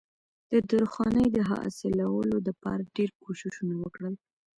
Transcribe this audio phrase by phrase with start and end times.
[0.51, 4.15] د درخانۍ د حاصلولو د پاره ډېر کوششونه وکړل